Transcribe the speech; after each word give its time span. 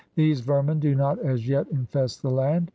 These 0.15 0.39
vermin 0.41 0.79
do 0.79 0.95
not 0.95 1.19
as 1.19 1.47
yet 1.47 1.67
infest 1.69 2.23
the 2.23 2.31
land. 2.31 2.69